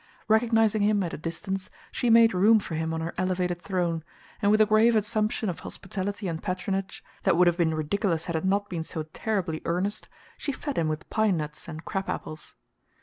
[0.27, 4.03] Recognizing him at a distance, she made room for him on her elevated throne,
[4.41, 8.35] and with a grave assumption of hospitality and patronage that would have been ridiculous had
[8.35, 10.09] it not been so terribly earnest,
[10.39, 12.55] she fed him with pine nuts and crab apples.